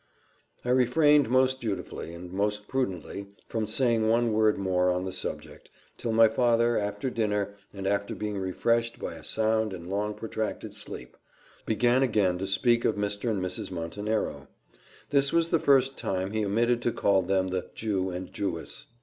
[0.65, 5.69] I refrained most dutifully, and most prudently, from saying one word more on the subject,
[5.95, 10.73] till my father, after dinner, and after being refreshed by a sound and long protracted
[10.73, 11.17] sleep,
[11.67, 13.29] began again to speak of Mr.
[13.29, 14.47] and Miss Montenero.
[15.11, 18.87] This was the first time he omitted to call them the Jew and Jewess.